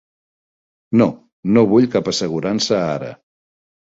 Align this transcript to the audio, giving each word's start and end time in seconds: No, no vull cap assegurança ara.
No, 1.01 1.07
no 1.57 1.63
vull 1.73 1.85
cap 1.97 2.09
assegurança 2.13 2.81
ara. 2.95 3.11